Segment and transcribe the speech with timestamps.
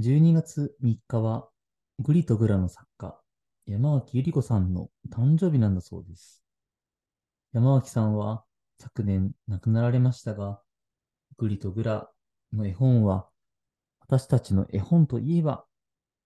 [0.00, 1.48] 12月3日は、
[1.98, 3.20] グリとグラの作家、
[3.66, 6.44] 山脇ゆり子さんの誕生日なんだそうです。
[7.52, 8.44] 山脇さんは
[8.78, 10.62] 昨年亡くなられましたが、
[11.36, 12.08] グリとグラ
[12.52, 13.28] の絵本は、
[13.98, 15.64] 私たちの絵本といえば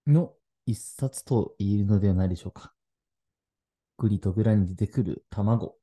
[0.05, 0.33] の
[0.67, 2.75] 一冊と言えるのではないでしょうか。
[3.97, 5.79] グリとグラに出てくる卵、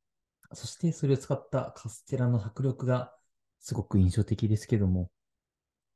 [0.53, 3.13] そしてそれを使ったカステラの迫力が
[3.59, 5.11] すごく印象的ですけども、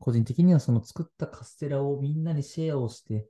[0.04, 3.26] 個人的にはその作ったカステラをみんなにシェアをして、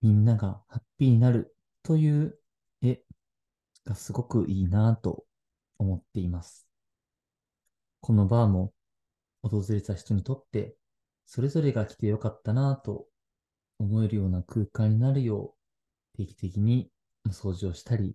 [0.00, 2.38] みんながハッピーになるという
[2.82, 3.02] 絵
[3.84, 5.24] がすごくいいなと
[5.78, 6.68] 思っています。
[8.00, 8.72] このバーも
[9.42, 10.76] 訪れた人にとって
[11.26, 13.06] それぞれが来てよかったなと
[13.80, 15.56] 思えるような空間になるよ
[16.14, 16.92] う定期的に
[17.26, 18.14] 掃除をしたり、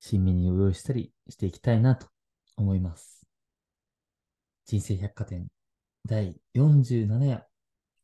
[0.00, 2.06] 新メニューを用意したりしていきたいなと
[2.56, 3.26] 思います。
[4.64, 5.53] 人生百貨店
[6.06, 7.46] 第47夜、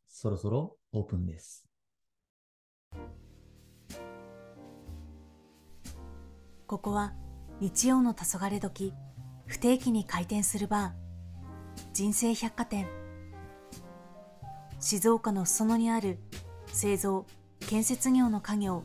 [0.07, 1.65] そろそろオープンです。
[6.65, 7.13] ここは
[7.59, 8.93] 日曜の黄昏時、
[9.45, 12.87] 不定期に開店するバー、人生百貨店。
[14.79, 16.17] 静岡の裾野にある
[16.67, 17.27] 製造、
[17.59, 18.83] 建設業の家業、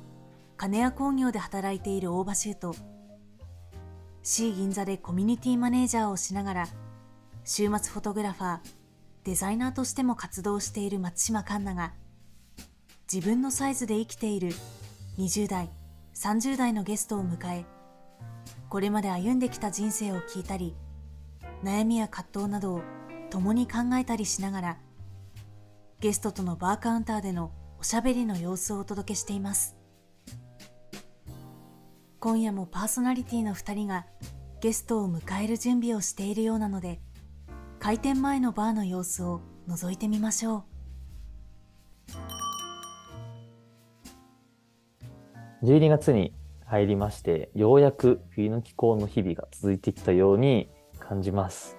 [0.58, 2.74] 金谷工業で働いている大場修と
[4.22, 6.69] C 銀座でコミュニティマネージャーをしながら
[7.44, 8.75] 週末フォトグラファー
[9.27, 11.92] デザイナーとしても活動している松島環奈が
[13.12, 14.52] 自分のサイズで生きている
[15.19, 15.69] 20代
[16.14, 17.66] 30代のゲストを迎え
[18.69, 20.77] これまで歩んできた人生を聞いたり
[21.64, 22.82] 悩みや葛藤などを
[23.28, 24.78] 共に考えたりしながら
[25.98, 29.77] ゲストとのバーカウンターでのおしゃべりの様子をお届けしています。
[32.20, 34.06] 今夜もパーソナリティの2人が
[34.60, 37.00] ゲストを迎える準備をしているようなので
[37.78, 40.64] 開店前のバーの様子を覗いてみましょ
[45.62, 45.66] う。
[45.66, 46.32] 12月に
[46.64, 51.78] 入りましてようやく冬の気候の日々が続いてきたように感じます。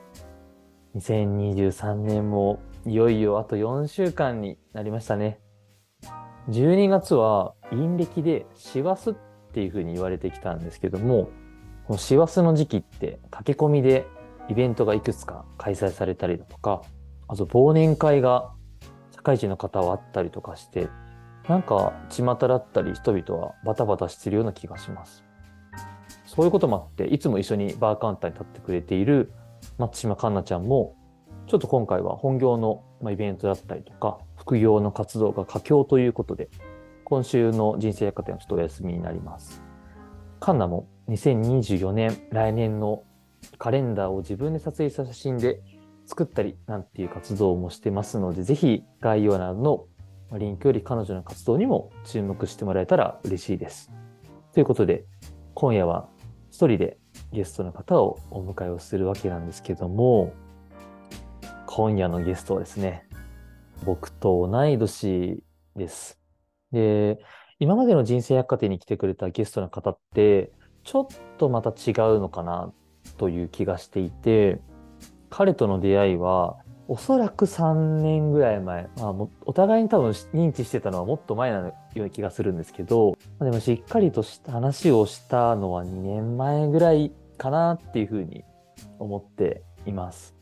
[0.96, 5.40] 2023年もいよいよあと4週間になりましたね。
[6.50, 9.14] 12月は陰暦で師走っ
[9.52, 11.30] ていうふうに言われてきたんですけども、
[11.86, 14.08] この師走の時期って駆け込みで
[14.50, 16.82] イベントがいくつか開催されたりだとか、
[17.28, 18.52] あと忘年会が
[19.12, 20.88] 社会人の方はあったりとかして、
[21.48, 25.24] なんか巷だったり人々はバタバタしてるような気がします。
[26.26, 29.32] そういうこともあって、いつも一緒にバーカウンターに立ってくれている
[29.78, 30.96] 松島環奈ちゃんも、
[31.48, 36.50] ちょっと今回は本業のイベントだったりとか、副業の活動が佳境ということで、
[37.06, 39.64] 今週の人生百貨店はちょっとお休みになります。
[40.42, 43.04] カンナも2024年、来年の
[43.58, 45.62] カレンダーを自分で撮影した写真で
[46.06, 49.86] 作ったりなんていう活動もしてますので、ぜひ概要欄の
[50.34, 53.92] リンクより彼女の活動にも注目してもらえたら嬉しいです。
[54.54, 55.06] ということで、
[55.54, 56.10] 今夜は
[56.50, 56.98] 一人で
[57.32, 60.34] ゲストの方をお迎えをするわけなんですけども、
[61.66, 63.08] 今夜のゲストはですね、
[63.86, 65.44] 僕と同い年
[65.76, 66.20] です。
[66.72, 67.20] で、
[67.60, 70.52] 今までの人生百貨店に来てくれたゲストの方って、
[70.84, 72.72] ちょっとまた違うのかな
[73.18, 74.60] という気がしていて、
[75.30, 76.58] 彼との出会いは、
[76.90, 88.46] おそらく3年ぐらい前、まあ、お互いに多分認知してたのはもっと前なような気がするんですけど、でもしっかりとした話をしたのは2年前ぐらいかなっていうふうに
[89.00, 90.34] 思っています。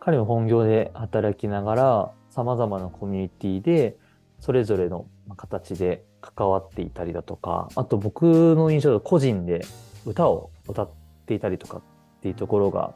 [0.00, 3.96] 彼も本業で働きながら様々なコミュニティで
[4.40, 9.64] それぞれの形で関わっていたりだとか、あと僕の印象で個人で
[10.04, 10.90] 歌を歌っ
[11.24, 11.82] ていたりとか
[12.24, 12.94] っていうところが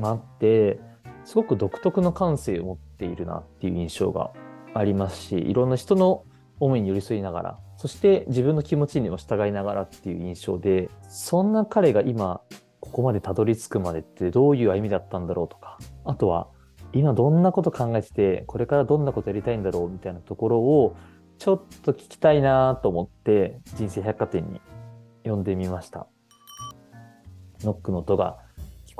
[0.00, 0.78] あって、
[1.24, 4.30] すごく独特の感性を持っているなっていう印象が
[4.74, 6.22] ありますし、いろんな人の
[6.60, 12.42] 思いに寄り添いながら、そして自分の気持ちにも従いながらっていう印象で、そんな彼が今、
[12.78, 16.46] ここまでたどり着くまでってどういう歩みだったんだろうとか、あとは
[16.92, 20.94] 今どんなこと考えてて、これからどんなことやりたいんだろうみたいなところを、
[21.38, 24.60] ちょっと聞きたいなと思って、人生百貨店に
[25.24, 26.06] 呼んでみました。
[27.64, 28.38] ノックの音が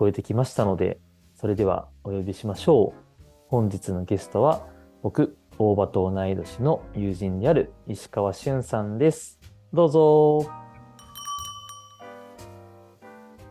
[0.01, 0.99] こえてきましたので、
[1.35, 3.23] それではお呼びしましょう。
[3.49, 4.67] 本日のゲストは、
[5.03, 9.39] 僕、大場と同い年の友人である石川俊さんです。
[9.75, 10.51] どうぞ。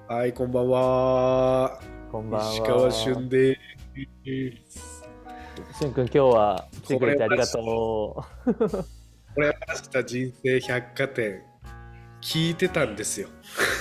[0.07, 1.79] はい、こんばんは。
[2.11, 2.51] こんばんは。
[2.51, 3.59] 石川俊で
[4.65, 5.07] す。
[5.79, 8.53] しゅんくん、今日は来てくれてありがとう。
[8.55, 9.55] これ
[9.93, 11.43] 明日人生百貨店
[12.21, 13.29] 聞いてたんですよ。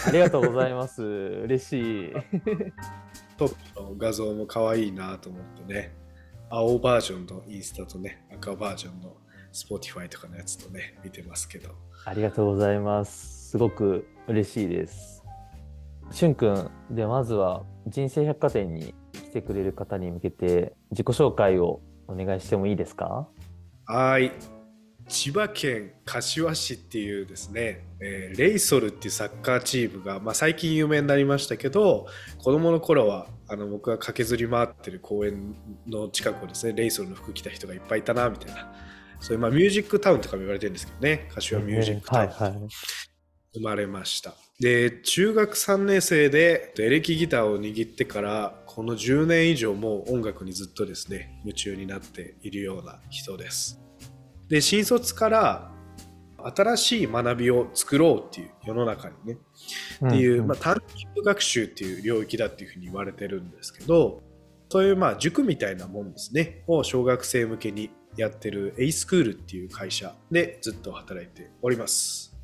[0.06, 1.02] ありがとうございます。
[1.02, 2.12] 嬉しい。
[3.36, 5.94] トップの画像も可愛いなと思ってね。
[6.50, 9.16] 青バージョンのインスタとね、赤バージョンの
[9.52, 11.70] Spotify とかのやつとね、見てますけど。
[12.04, 13.50] ありがとうございます。
[13.50, 15.22] すごく嬉しいです。
[16.10, 23.28] しゅんくん、ではまずは人生百貨店に来てくれる方に向けて自己紹介をお願いしてもいいですか？
[23.84, 24.32] はい。
[25.08, 32.06] 千葉県柏市っていうですね、えーレイソルっていうサッカーチームが、まあ、最近有名になりましたけど
[32.38, 35.56] 子供の頃はあの僕が駆けずり回ってる公園
[35.86, 38.72] の近くをですねレイソルの服着た人がいっぱいいたなみたいな。
[39.20, 41.28] そういうまあミュージックタウンとかも言われてるんですけどね。
[41.34, 42.68] 柏ミュージックタウン、はいはい。
[43.54, 44.34] 生まれました。
[44.60, 53.80] で中学3年生でエレキギターを握ってからこの10年以上もう音楽にずっとですね夢中になっているような人です
[54.48, 55.70] で新卒から
[56.38, 59.38] 新しい学びを作ろうっていう世の中にね
[60.06, 60.46] っていう、ん。
[60.46, 60.76] まあ、探
[61.16, 64.22] 究学習っていう領域だっていうふうに言われてるんですけど
[64.70, 66.62] そういうまあ塾みたいなもんですね。
[66.66, 72.36] を小学生向けにやってる A スクールっていう会社でずっと働いております。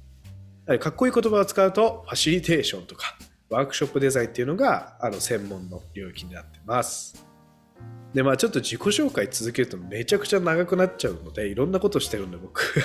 [0.67, 3.19] はいかっこいい言葉を使うとファシリテーションとか
[3.51, 7.27] ワークショップデザインっていうのがあの専門の領域になってます
[8.15, 12.75] でまあちょっと自己紹介続けるとめちゃくちゃ長くなっちゃうのでいろんなことしてるんで僕。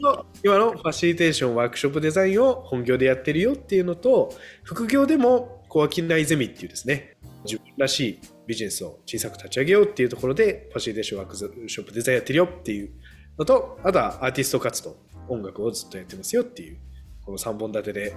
[0.00, 4.34] の今のファシリテーションワークショップデザインを本業でやってるよっていうのと
[4.64, 12.90] 副業でもコアキンライゼミっていうですね自分らしいビジネスを小さく立ち上げようっていうところでファシリテーションワークショップデザインやってるよっていう
[13.38, 14.96] のとあとはアーティスト活動
[15.28, 16.78] 音楽をずっとやってますよっていう
[17.24, 18.16] この3本立てで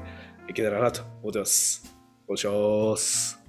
[0.49, 1.95] いけたらなと思ってます。
[2.27, 3.40] お願いします。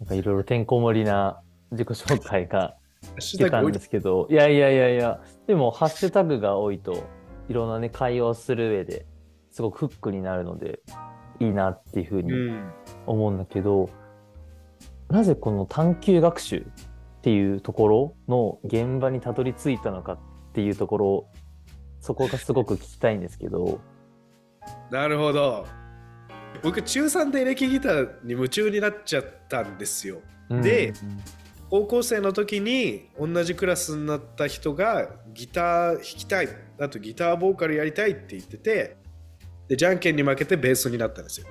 [0.00, 1.40] なんかいろいろてんこ盛りな
[1.72, 2.76] 自己紹介がハ
[3.16, 7.04] ッシュタグ多い出たんですけど、いやいやいやいや、でもハッシュタグが多いと、
[7.48, 9.06] いろんなね、会話をする上で
[9.50, 10.80] すごくフックになるので、
[11.40, 12.72] いいなっていうふうにうん。
[13.06, 13.88] 思うんだけど、
[15.08, 20.18] なぜこの探究学習っていうところの現場にたどり着いたのかっ
[20.52, 21.26] ていうところ、
[22.00, 23.80] そこがすごく聞きたいんですけど、
[24.90, 25.66] なるほど
[26.62, 30.20] 僕中3でエレキギターに夢中になっちゃったんですよ。
[30.50, 30.92] で
[31.70, 36.48] 高校生の時に同じクラスになった人がギター弾きたい
[36.80, 38.96] あとギターボーカルやりたいって言ってて
[39.68, 41.46] でじゃんけんに負けてベースになったんですよ。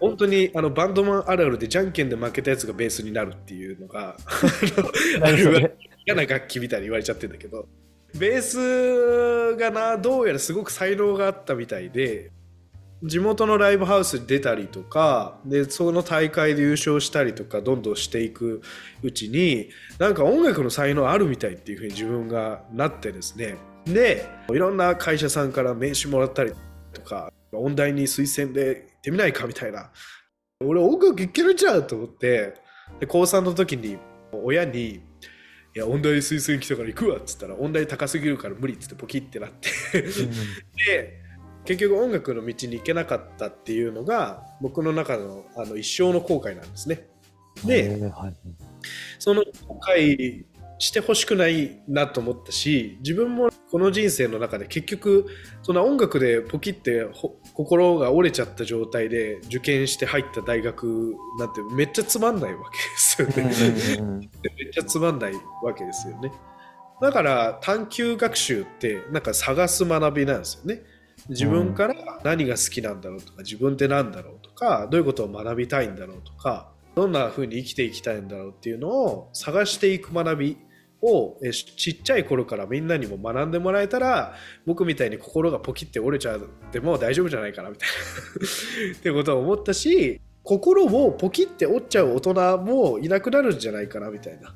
[0.00, 4.16] 本当にあのバンドマンあるあるでじゃんけんで負けたやつがベースになるっていうのが
[5.22, 5.70] あの
[6.06, 7.68] 嫌な楽器みたいに言われちゃってるんだけど。
[8.16, 8.42] ベー
[9.52, 12.30] スがなどうやらすごく才能があったみたいで
[13.02, 18.60] 地元のライブハウスに出たりとかでその大会で優勝したりとかどんどんしていく
[19.02, 23.56] うちになんか音楽の才能あるみたいっていうふうに自分がなってですね。
[23.84, 26.52] でいろんな会社さんから名刺もらったり
[26.92, 29.90] とか音大に推薦で行ってみないかみたいな。
[30.60, 32.54] 俺音楽いけるじゃんと思って
[32.98, 33.96] で高3の時に
[34.32, 35.00] 親に
[35.72, 39.70] 「いや音大推薦来たから行くわ」っつったら音大高すぎるから無理っつってポキってなって。
[40.02, 41.27] で
[41.68, 47.06] 結局音楽の道に行けなかったっていうのが僕の中のあの一生の後悔なんですね。
[47.62, 48.34] で、えーはい
[49.18, 50.44] その後悔
[50.78, 55.26] してほしくないなと思ったし自分もこの人生の中で結局
[55.62, 62.62] その音楽でポキってほ心が折れちゃった状態で受験して入った大学なんてめっちゃつまんないわ
[63.18, 64.30] けですよね。
[64.56, 65.32] めっちゃつまんない
[65.62, 66.32] わけですよね。
[67.02, 70.82] だから探究学習ってなんか探す学びなんですよね。
[71.28, 71.94] 自分から
[72.24, 80.56] 何が好きなんだろうとか自分って何だろうとかどういうことを学びたいんだろうとかどんな風に生きていきたいんだろうっていうのを探していく学び
[81.00, 84.34] をえちっちゃい頃からみんなにも学んでもらえたら
[84.66, 86.40] 僕みたいに心がポキって折れちゃっ
[86.72, 88.98] ても大丈夫じゃないかなみたいな。
[88.98, 94.54] ってことを思ったし心をポキって折っちゃう大人もいなくなるんじゃないかなみたいな。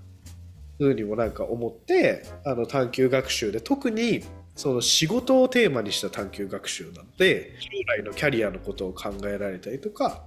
[0.78, 10.24] ふうにもなんか思ってあの探究学習で特にその仕事をテーマにした探究学習なので将来のキャリアのことを考えられたりとか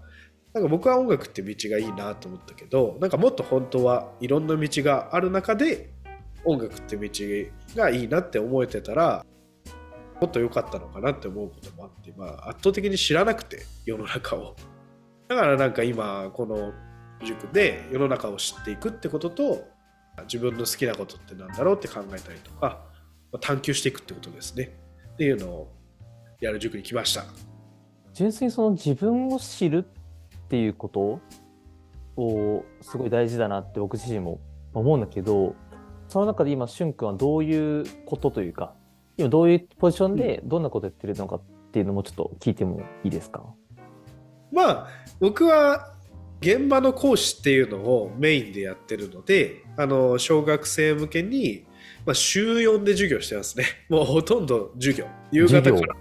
[0.53, 5.89] なんか僕は音楽って道がいいなと思ったけどなんかもっと本当はいろんな道がある中で
[6.45, 7.09] 音楽って道
[7.75, 9.25] がいいなって思えてたら
[10.21, 14.55] もっと良かったのかなって思うこともあって、まあ、圧倒的に知らなくて世の中を。
[15.27, 16.71] だからなんか今この
[17.25, 19.67] 塾で世の中を知っていくってことと
[20.23, 22.81] 自分の好きなことってなんだろうって考えたりとか
[23.39, 24.77] 探求していくってことですね。
[25.13, 25.71] っていうのを
[26.41, 27.23] やる塾に来ました。
[28.13, 31.19] 純粋にその自分を知るっていうこと
[32.17, 34.39] をすごい大事だなって僕自身も
[34.73, 35.55] 思うんだけど
[36.07, 38.73] その中で今しゅんくんはどういうことというか
[39.17, 43.43] 今どういうポジションでどんなことやってるのかっていうのもちょっと聞いてもいいですか？
[44.51, 44.87] まあ
[45.19, 45.93] 僕は
[46.41, 51.65] 現場の講師っていうのをメインでやってるのであの小学生向けに
[52.05, 53.65] まあ、週4で授業してますね。
[53.89, 55.07] もうほとんど授業。
[55.31, 55.95] 夕方から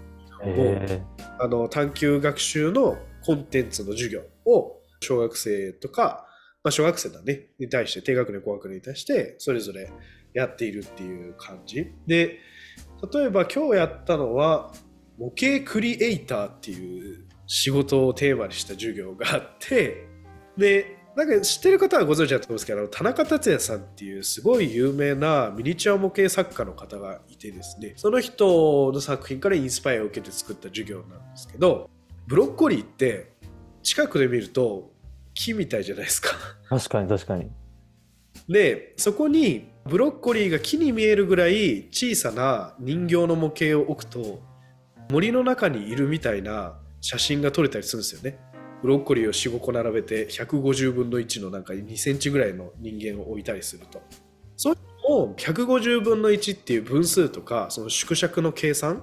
[0.45, 1.01] へ
[1.39, 6.27] あの探究学習のコンテンツの授業を小学生とか、
[6.63, 9.91] まあ、小学生だね、に対して、低学年、高学年に対して、それぞれ
[10.33, 11.91] やっているっていう感じ。
[12.07, 12.39] で、
[13.13, 14.71] 例えば今日やったのは、
[15.17, 20.07] 模型クリエイターっていう仕事をテーマにした授業があって、
[20.57, 31.89] で、なんか知ってる方はご存知だと思うんですけど、田中達也さんっていうすごい有名なミニチュア模型作家の方がいてですね、その人の作品からインスパイアを受けて作った授業なんですけど、
[32.27, 33.31] ブロッコリーって
[33.81, 34.91] 近くで見ると
[35.33, 36.31] 木みたいじゃないですか。
[36.67, 37.49] 確かに確かに。
[38.49, 44.41] で、そこにブロッコリーが木に見えるぐらい小さな人形の模型を置くと
[45.11, 48.37] 森の中にいるみたいな写真が撮れたりするんですよね。
[48.85, 53.99] ブロッコリーを4、5個並べて150分の1のなんか2センチぐらいの人間を置いたりすると。
[54.57, 59.01] そういうのを150分の1っていう分数とかその縮尺の計算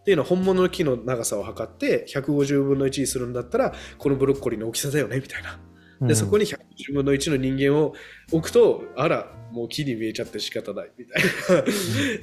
[0.00, 5.60] っていうのは本物の木の長さを測って150分の1にするんだったらこのブロッコリーの大きさだよねみたいな。
[6.00, 6.44] で、そこに。
[6.44, 7.92] に150分の1の人間を
[8.32, 11.22] 置くと、あら、もう木に見えちゃって仕方ないみたい
[11.56, 11.62] な。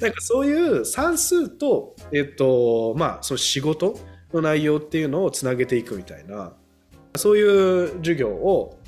[0.00, 3.98] なんかそういう算数と、えっと、まあ、その仕事
[4.32, 6.56] の内容っていうのをつなげていくみたいな、
[7.18, 8.78] そういう授業を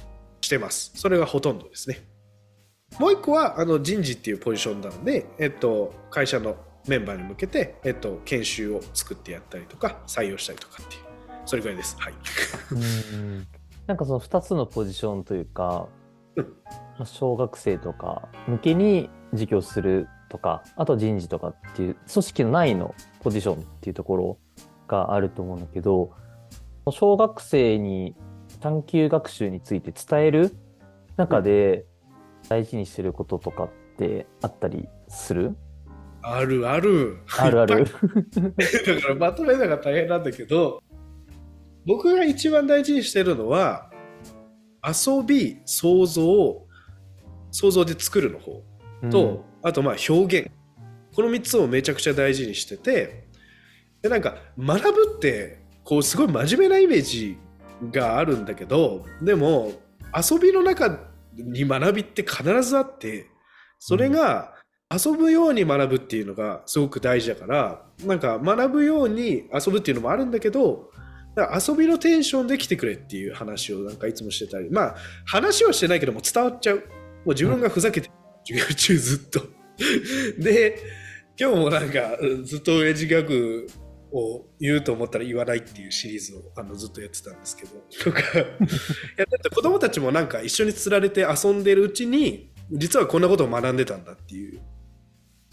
[0.41, 0.93] してます。
[0.95, 2.01] それがほとんどですね。
[2.99, 6.57] もう一個は、あの、人事っていうポジションなので、えっと、会社の
[6.87, 11.03] メンバーに向けて、えっと、研修を作ってやったりとか、採用したりとかっていう、
[11.45, 11.97] それぐらいです。
[11.99, 12.15] はい。
[12.73, 13.47] うん
[13.89, 15.89] なんかその2つのポジションというか、
[16.37, 24.39] うんまあ小学生とか向けに授業するとか、あと人事とかっていう組織の内のポジションっていうところ
[24.87, 26.13] があると思うんだけど、
[26.91, 28.15] 小学生に
[28.61, 30.57] 探究学習について伝える
[31.17, 31.85] 中で
[32.49, 35.57] 大事にしてることとかってあったりする？
[36.23, 37.19] あるある。
[37.39, 37.85] あるある。
[37.85, 40.83] だからまとめるのが大変なんだけど
[41.87, 43.91] 僕が一番大事にしてるのは
[44.85, 46.67] 遊び想像
[47.51, 48.63] 想像で作るの方。
[49.11, 50.51] と、あとまあ表現。
[51.15, 53.27] この3つをめちゃくちゃ大事にしてて
[54.03, 57.39] でなんか学ぶってこうすごい真面目なイメージ
[57.91, 59.73] があるんだけどでも
[60.15, 61.01] 遊びの中
[61.35, 63.31] に学びって必ずあって
[63.79, 64.53] それが
[64.95, 70.91] 遊ぶように学ぶっていうのがすごく大事だからなんか学ぶように遊ぶっていうのもあるんだけど
[71.39, 76.77] 遊びのテンションで来てくれっていう話をなんかいつもしてたりまあ話はしてないけども伝わっちゃう。
[76.77, 76.83] も
[77.27, 78.11] う自分がふざけて
[78.47, 79.41] 授業中ずっと。
[80.39, 80.83] で
[81.41, 83.69] 今日もなんかずっと親父ギャグ
[84.13, 87.71] を言うと思ったら言わないっていうシリーズをあのずっとやってたんですけど。
[88.05, 88.21] とか。
[88.39, 88.45] いや
[89.27, 94.61] だって子供たちもなんか一緒につられて遊んでるうちに実はこんなことを学んでたんだっていう。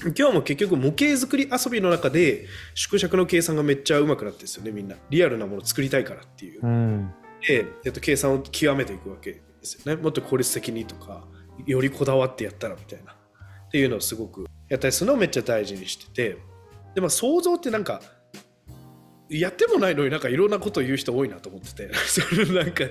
[0.03, 4.95] 今日も結局模型作り遊びの中で縮尺の計算がめっちゃ上手くなってですよねみんな。
[5.09, 6.61] リアルなものを作りたいからっていう。
[6.61, 7.13] うん。
[7.47, 10.01] で、えっと、計算を極めていくわけですよね。
[10.01, 11.25] もっと効率的にとか
[11.65, 13.13] よりこだわってやったらみたいな。
[13.13, 16.37] っていうのをすごくやったりするのをめっちゃ大事にしてて。
[16.93, 18.01] でも想像ってなんか
[19.29, 21.93] やってもないのになんかいろんなことを言う人多いなと思ってて。
[22.05, 22.83] それなんか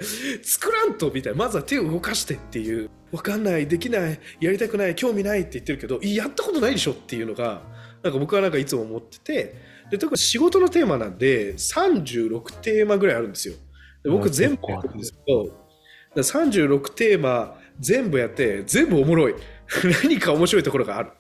[0.43, 1.39] 作らんとみたいな。
[1.39, 2.91] まずは手を動かしてっていう。
[3.13, 7.63] わかんないできないやりたくない興味ないって言ってるけどいやったことないでしょっていうのが
[8.03, 9.75] なんか僕はなんかいつも思ってて。
[9.91, 13.55] で特に仕事のテーマなんで36テーマぐらいあるんですよ。
[14.03, 15.59] で僕うん全部やるんですけどだか
[16.17, 19.35] ら36テーマ全部やって全部おもろい。
[20.03, 21.11] 何か面白いところがある。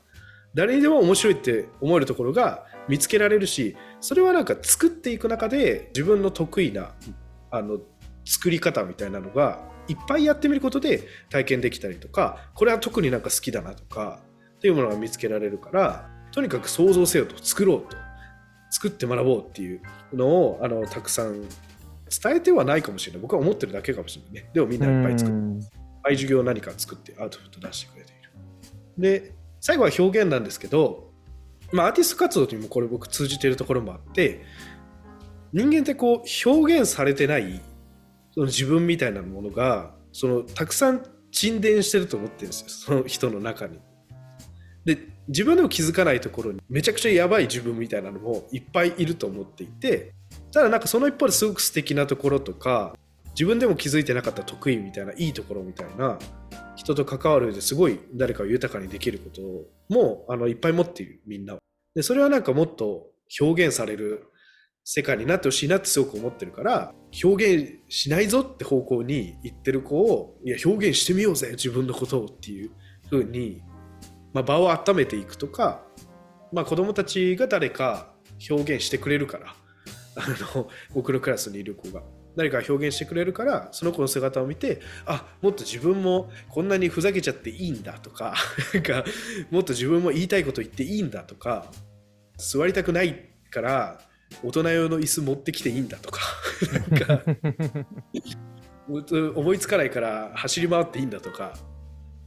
[0.55, 6.93] 誰にでも面白いって思えるところが見つけられるしそれはなんか作っていく中で自分の得意な
[7.51, 7.79] あの
[8.27, 14.21] 作り方みたいなのがいっぱいやってみることで体験できたりとかこれは特になんか好きだなとか
[14.57, 17.97] っていうものが見つけられるからとにかく想像せよと作ろうと
[18.71, 19.81] 作って学ぼうっていう
[20.13, 23.23] のをあのたくさん伝えてはないかもしれない。
[23.23, 24.51] 僕は思ってるだけかもしれないね。
[24.53, 28.31] でもみんないっぱい作ってい授業を何か作ってアウトプット出してくれている。
[28.99, 31.04] で最後は表現なんですけど、
[31.75, 34.45] まあ、アーティスト活動にもこれ僕通じてるところもあって
[35.53, 37.61] 人間ってこう表現されてない
[38.33, 43.81] その自分みたいなものがそのたくさん沈殿してると思ってるんですよその人の中に。
[44.85, 50.13] で自分でも気づかないところにめちゃくちゃやばい自分みたいなのもいっぱいいると思っていて
[50.53, 52.95] ただなんかその一方ですごく素敵なところとか
[53.35, 56.19] 自分でも気づいてなかった得意みたいないいところみたいな
[56.77, 61.57] 人と関わる上ですごい誰かを豊かにできることもあのいっぱい持っているみんな
[61.95, 63.07] でそれはなんかもっと
[63.41, 64.27] 表現される
[64.85, 66.93] 世界になってほしいなってすごく思ってるから
[67.25, 72.71] 表現しないぞって方向に行ってる子をいや表現してみようぜ自分のことをっていう
[73.11, 73.63] 風に
[74.35, 75.81] まあ、場を温めていくとか、
[76.53, 78.13] まあ、子どもたちが誰か
[78.51, 79.55] 表現してくれるから
[80.17, 82.03] あの僕のクラスにいる子が。
[82.37, 88.35] 誰か表現してくれるからその子の姿を見てあもっと自分もこんなにふざけちゃっていいんだとか
[88.75, 89.05] なんか
[89.51, 91.67] もっと自分も言いたいこと言っていいんだとか
[92.39, 94.01] 座りたくないから
[94.43, 96.21] 大人用の椅子持ってきていいんだとか
[96.73, 97.23] なんか
[99.35, 101.57] 思いつかないから走り回っていいんだとか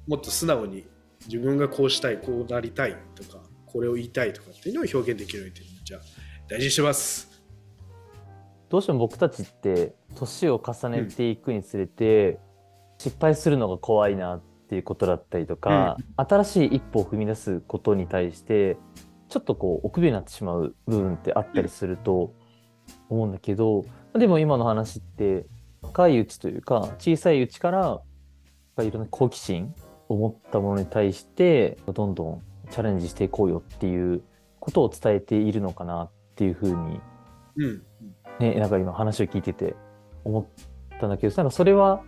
[0.08, 0.86] もっと素直に
[1.26, 6.02] 自分がこうしたいこうなりたいとかこれを言いたいとかっていうのを表現できるようにじゃあ
[6.48, 7.27] 大事にしてます。
[8.70, 12.38] どうしても僕たちって年を重ねていくにつれて、うん、
[13.00, 18.78] 失敗するのが怖いなっていうことだったりとか、うん、新しい一歩を踏み出すことに対して
[19.30, 22.34] ちょっとこう臆病になってしまう部分ってあったりすると
[23.10, 25.46] 思うんだけど、うん、でも今の話って
[25.82, 28.02] 若いうちというか小さいうちから
[28.84, 29.74] いろんな好奇心
[30.10, 34.22] を持ったものに対してどんどんチャレンジしていこうよっていう
[34.60, 37.00] ことを伝えているのかなっていうふうに、
[37.58, 37.87] うん
[38.40, 39.76] ね、なんか今話を聞いてて
[40.24, 40.46] 思っ
[41.00, 42.04] たんだけどなんかそれは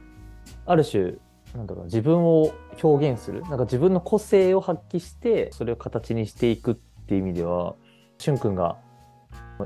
[0.66, 1.16] ある種
[1.56, 6.76] なんだろう自分を表現するなんか自分の個性を発揮してそれを形にしていくっ
[7.08, 7.76] ていう意味では
[8.20, 8.78] しゅんくんが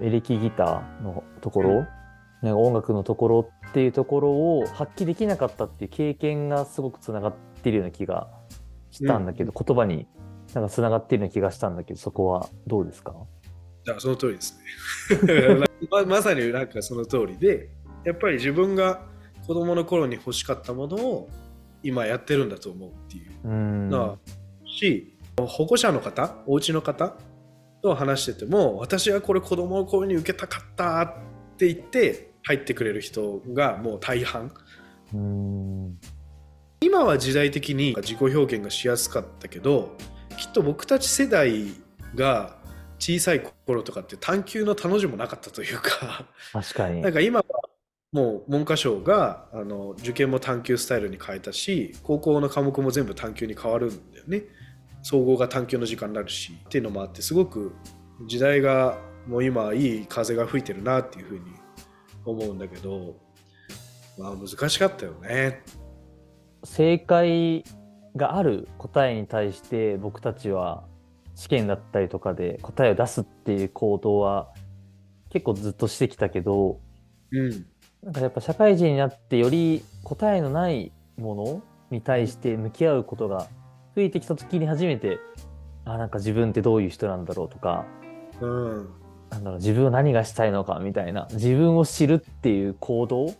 [0.01, 1.87] エレキギターのところ、うん。
[2.41, 8.27] なんか音楽のところっていうところを発揮できなかったっていう経験がすごくつながってるような気が
[8.91, 10.07] したんだけど、うん、言葉に
[10.53, 13.13] なんかつながってるような気がしたんだけどそこはどうですか？
[13.89, 14.57] あその通りです
[15.23, 16.03] ね ま。
[16.05, 17.69] まさになんかその通りで
[18.03, 19.01] やっぱり自分が
[19.45, 21.29] 子供の頃に欲しかったものを
[21.81, 23.47] 今やってるんだと思うっていう。
[23.47, 24.19] の
[24.65, 27.15] し保護者の方お家の方
[27.81, 31.13] と話してても私はこれ子供の頃に受けたかったっ
[31.57, 34.51] て言って入ってくれる人がもう大半。
[36.81, 39.95] 今は時代的に自己表現がしやすかったけど
[40.37, 41.67] きっと僕たち世代
[42.15, 42.57] が
[43.03, 46.25] 小さい頃とかって探究の楽しもなかったというか。
[46.53, 47.01] 確かに。
[47.01, 47.45] なんか今は
[48.13, 54.43] もう文科省があの受験も探究スタイルに変えたし高校の科目も全部探究に変わるんだよね。
[55.01, 57.75] 総合が探究の時間になるしっていうのもあってすごく
[58.25, 61.41] 時代がもう今いい風が吹いてるなっていうふうに
[62.23, 63.17] 思うんだけど
[64.17, 65.61] まあ難しかったよね。
[66.63, 67.65] 正解
[68.15, 70.85] がある答えに対して僕たちは
[71.35, 74.53] 試験だったりとかで答えを出すっていう行動は
[75.29, 76.79] 結構ずっとしてきたけど、
[77.31, 77.65] うん、
[78.03, 83.47] なんかやっぱ社会人になってより答えのないものに対して向き合うことが
[83.95, 85.19] 増えてきた時に初めて
[85.85, 87.85] あなんか自分ってどういう人なんだろうとか、
[88.41, 88.89] うん、
[89.29, 93.33] なんだろう自分は何がしたいのかみたいな自分を知るっていう行動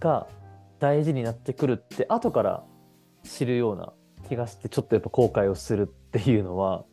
[0.00, 0.26] が
[0.80, 2.64] 大事になってくるって後から
[3.24, 3.92] 知るような
[4.28, 6.84] 気がしてちょっとやっぱ後悔をするっていうのは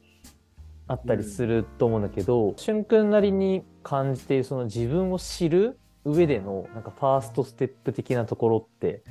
[0.88, 9.04] あったりすると思うんだけど、うん、しゅんくんなりに感じているその自分を知る上でのなんかファーストステップ的なところって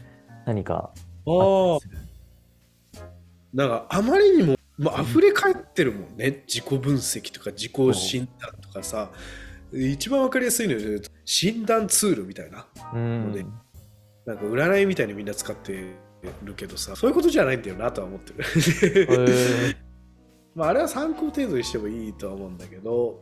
[0.47, 0.93] 何か
[1.27, 1.79] あ
[3.53, 9.11] なんかあまりにももう溢れ返ってるもんね、自己分析とか自己診断とかさ、
[9.73, 12.67] 一番わかりやすいのは診断ツールみたいな。
[12.93, 13.45] ので、
[14.27, 15.85] なんか占いみたいにみんな使って
[16.43, 16.97] るけどさ。
[16.97, 18.33] そういうことじゃないんだよなとは思って
[18.89, 19.77] る
[20.55, 23.21] まああれは参考程度にしてもいいとは思うんだけど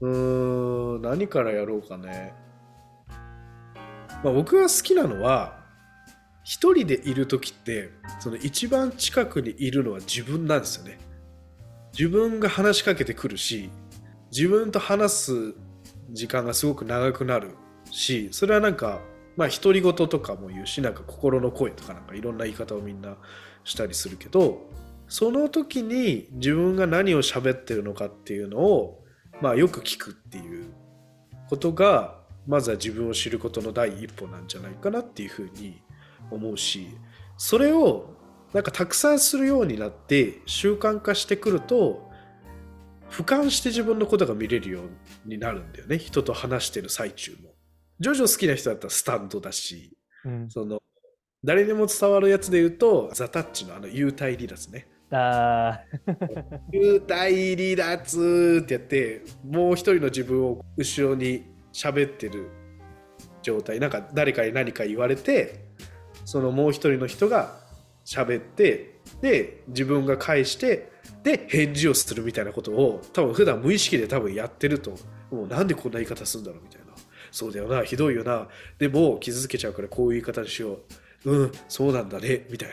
[0.00, 2.34] うーん何からやろうかね、
[4.22, 5.60] まあ、僕が好きなのは
[6.44, 10.98] 一人でいる時ってその一番近くにいるのは自分なんですよね。
[11.96, 13.70] 自分が話しかけてくるし
[14.30, 15.54] 自分と話す
[16.10, 17.54] 時間がすごく長くなる
[17.90, 19.00] しそれはなんか
[19.36, 23.16] まあ独り言とかも言うしなんか心の声とかなんかいろんな言い方をみんな
[23.64, 24.66] したりするけど
[25.08, 29.04] その時に自分が何を喋ってるのかっていうのを
[29.40, 30.72] まあよく聞くっていう
[31.48, 35.82] ことがまずは自分を知ることの第一歩なんじゃないかなっていうふうに
[36.30, 36.88] 思うし
[37.36, 38.16] それを
[38.52, 42.10] なんかたくさんするようになって習慣化してくると
[43.10, 47.52] 俯瞰して自分のことが見れるようになるんだよね人と話してる最中も。
[48.00, 50.80] ジョジョ好きな人だったらスタンドだし、うん、その
[51.44, 54.88] 誰にも伝わるやつで言うとザ・タッチのあの幽体離脱ね。
[55.14, 55.80] あ
[56.72, 62.48] 幽体離脱ってやってもう一人の自分を後ろに喋ってる
[63.42, 63.78] 状態。
[63.78, 65.66] なんか誰かに何か言われて
[66.24, 67.56] そのもう一人の人が
[68.04, 70.90] 喋ってで自分が返して
[71.22, 74.96] で返事をするみたいなことを多分普段無意識で多分やってると。
[75.30, 76.92] もうなんでこんな言い方するんだろうみたいな。
[77.30, 78.48] そうだよなひどいよな。
[78.78, 80.78] でも傷つけちゃうからこういう言い方にしよ
[81.24, 81.30] う。
[81.30, 82.70] うんそうなんだねみたい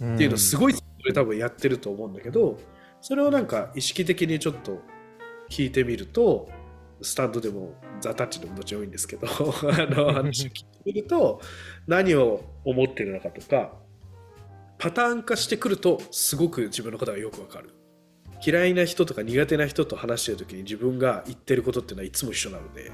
[0.00, 0.74] な、っていうのすごい
[1.06, 2.58] れ多分やってると思うんだけど
[3.00, 4.80] それをなんか意識的にちょっと
[5.50, 6.48] 聞いてみると
[7.02, 11.40] スタンドでもザ・タッチでもどっちもいいんですけど あの話を聞いてみると
[11.86, 13.72] 何を思ってるのかとか
[14.78, 17.70] パターン化してくるとすごく自分のことがよくわかる。
[18.44, 22.92] 嫌いな人とか苦手な人と話してる時に自分が言ってることっていうのはいつも一緒なので。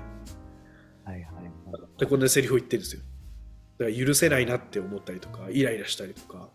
[1.05, 1.53] はいはい。
[1.98, 3.03] でこんなセリフを言ってるんですよ。
[3.79, 6.51] だから許せないなって思ったりとかイライラしたりとか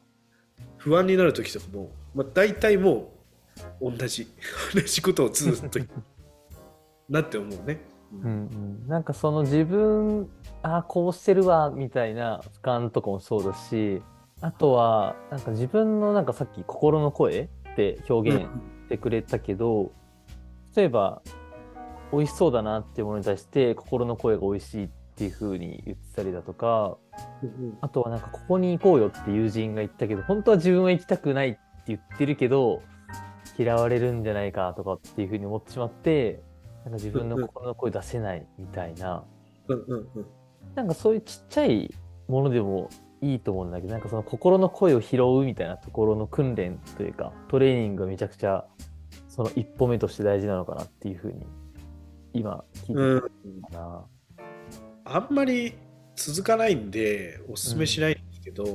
[0.87, 3.11] 不安になる時とかも、まあ、大体も
[3.81, 4.27] う同じ
[4.73, 5.79] 同じことをずっと
[7.09, 7.81] なって思うね、
[8.13, 8.21] うん。
[8.23, 10.29] うん、なんかその自分
[10.61, 14.01] あこうしてるわみたいな俯瞰とかもそうだし
[14.39, 18.47] あとはなんか自分のなんかさっき心の声って表現し
[18.87, 19.91] てくれたけど、
[20.75, 21.21] 例えば
[22.13, 26.97] 美味しそうだなっていうものに対して心の声が美味しいっていう風に言ってたりだとか
[27.43, 32.81] うんあとはなんかここに行こうよって友人が言ったけど本当は自分は行きたくないって言ってるけど
[33.57, 36.43] 嫌われるんじゃないかとかっていう風に思ってしまって
[36.83, 39.23] なんか自分の心の声出せないみたいな。
[39.67, 40.25] うんうんうん。
[40.75, 41.93] なんかそういうちっちゃい
[42.27, 42.89] ものでも
[43.21, 48.65] いいと思うんだけどなんかその心の声を拾うみたいなところの訓練というかトレーニングがめちゃくちゃ
[49.27, 51.45] その一歩目として大事なのかなっていう風に
[52.33, 53.21] 今聞いてうんる
[53.71, 54.05] かな。
[55.15, 55.73] あんまり
[56.15, 58.65] 続かないんでおすすめしないんですけど、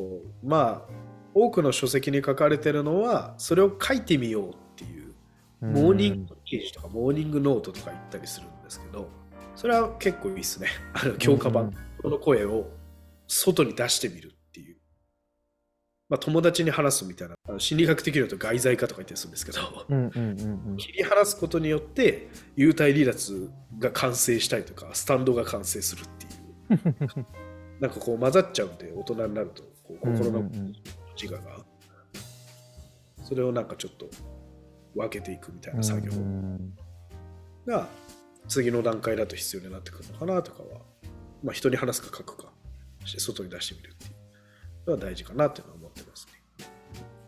[0.42, 0.92] まあ
[1.34, 5.14] 多くの書籍に書かれてるのはそれを書いてみようっていう
[5.60, 9.08] モーニングページとかモーニングノートとか言ったりするんですけど
[9.56, 10.68] それは結構いいですね。
[10.92, 12.68] あの強化版、うんこの声を
[13.28, 14.76] 外に出してみるっていう、
[16.08, 20.76] まあ、友達に話すみたいなあの心理学的に言うと外在化とか言ったりするんですけど、うんうんうんうん。
[20.78, 26.21] 切り離すことによって幽体離脱が完成したりとかスタンドが完成するっていう
[27.80, 30.42] なんかこう混ざっちゃうんで大人になるとこう心の
[31.20, 31.64] 自我が、
[33.22, 34.06] それをなんかちょっと
[34.94, 36.76] 分けていくみたいな作業うん
[37.66, 37.88] が
[38.48, 40.80] 次の段階だと必要になってくるのかなとかは、
[41.42, 42.52] まあ、人に話すか書くか
[43.04, 44.08] して外に出してみるってい
[44.86, 46.32] うのは大事かなっていうのは思ってますね。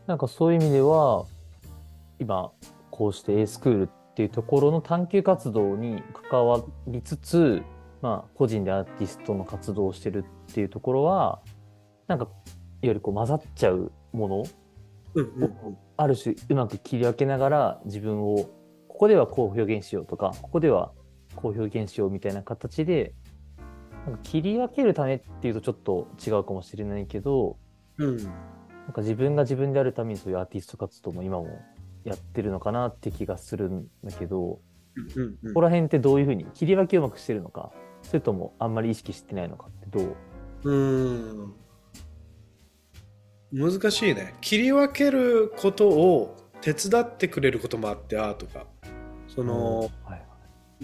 [0.07, 1.25] なんかそういう意味では
[2.19, 2.51] 今
[2.91, 7.63] こうして A スクールっていうところの探究活動に関わりつつ、
[8.05, 11.41] まあ、個人でアーティストの活動をしてるっていうところは
[12.07, 12.33] なんかいわ
[12.83, 14.45] ゆるこう混ざっちゃうもの
[15.15, 15.79] うんうんうん。
[15.97, 18.51] ある種うまく切り分けながら自分を
[18.89, 20.93] ここではこう表現しようとかここでは
[21.35, 23.15] こう表現しようみたいな形で
[24.05, 27.57] なんか切り分けるためっていうとちょっと違うかもしれないけど
[27.97, 31.49] うんなんか自分が自分であるためにそういうアーティスト活動も今も
[32.05, 34.61] やってるのかなって気がするんだけど、
[34.95, 35.49] うんうんうん。
[35.49, 37.73] ここら辺ってどういうふうに切り分けをうまくしてるのか
[38.05, 40.15] それともあんまり意識してないのかってどう？
[40.65, 41.55] うーん。
[43.53, 44.35] 難しいね。
[44.41, 48.67] 切り分けることを手伝ってくれることもあってアートが。
[49.29, 50.25] その、はい。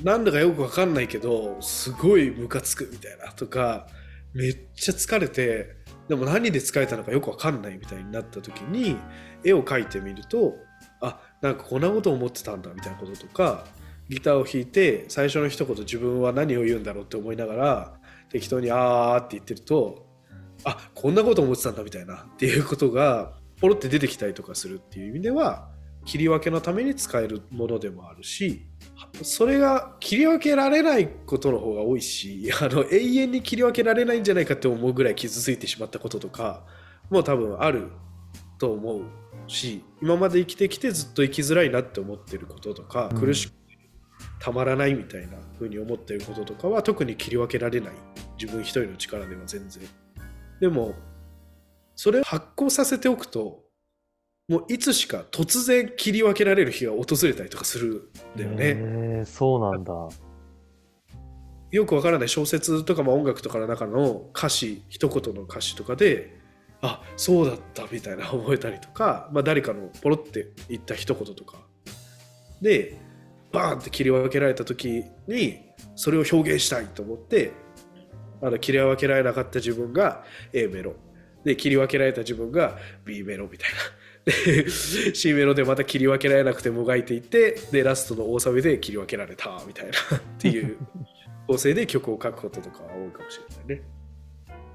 [0.02, 3.86] なんだかよくわかんないけどすごいムカつくみたいなとか
[4.32, 5.76] めっちゃ疲れて
[6.08, 8.96] でも何で疲れたのかよくわかんないみたいになった時に
[9.44, 10.54] 絵を描いてみると
[11.00, 13.66] あなんかこんなこと思ってたんだみたいなこととか
[14.10, 17.92] ギターを弾いて最初の一言自分は何を言うんだろうって思いながら
[18.28, 20.06] 適当に「あー」って言ってると
[20.64, 25.68] あこんなこと思ってたんだみたいなっていうことがポロって出てきたりとかするっていう意味では
[26.04, 28.66] 切り分けのために使えるものでもあるし
[29.22, 36.66] それが切り分けられないことの方が多いし あの永遠に切り分けられないんじゃないかって思うぐらい傷ついてしまったこととか
[37.10, 37.90] もう多分ある
[38.58, 39.02] と思う
[39.46, 43.20] し今まで生きてきてずっと生きづらいなって思ってることとか、うん。
[43.20, 43.59] 苦しくて
[44.40, 47.92] たまらないみたいな風に思ってることとかは特に切り分けられない。
[48.40, 49.82] 自分一人の力では全然。
[50.60, 50.94] でも
[51.94, 53.62] それを発行させておくと
[54.48, 59.24] もういつしか突然切り分けられる日が訪れたりとかするんだよね。
[59.24, 59.92] そうなんだ。
[61.70, 66.36] よくわからない小説とかも音楽とかの中の歌詞一言の歌詞とかで
[66.82, 71.58] あそうだったみたいな覚えたりとか、まあ、誰かのポロって言った一言とか。
[72.60, 72.96] で
[73.52, 75.60] バーンって切り分けられた時に
[75.96, 77.52] それを表現したいと思って
[78.42, 80.94] あの切り分けられなかった自分が A メロ
[81.44, 83.76] で切り分けられた自分が B メロみたいな。
[84.24, 84.70] で
[85.14, 90.76] C メロでまた切り分けられなくてもがいていってでラストの大サビで切り分けられたみたいなっていう
[91.46, 93.82] 構成で曲を書くこととか多いかもしれないね。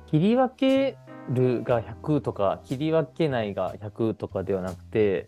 [0.08, 0.98] 切り分け
[1.30, 5.28] るが100とか切り分けないが100とかではなくて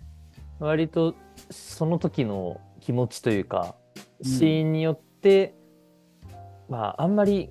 [0.60, 1.13] 割と
[1.51, 3.76] その時の気持ちというか
[4.21, 5.54] シーンによって、
[6.69, 7.50] まああんまり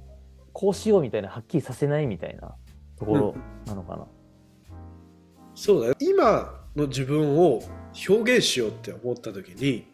[0.55, 2.55] こうしようみたいなはっきりさせないみたいな
[2.99, 4.07] ところなのかな。
[5.55, 7.63] そうだね今の自分を
[8.09, 9.87] 表現しようって思った時に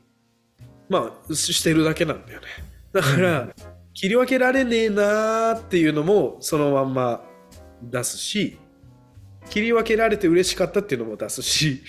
[0.89, 2.47] まあしてるだけなんだよね。
[2.93, 3.55] だから、うん。
[3.95, 7.25] 切り分けられねえなーっていうのもそのまんま
[7.83, 8.61] 出すし
[9.51, 11.83] 切り分けられて嬉しかったっていうのも出すし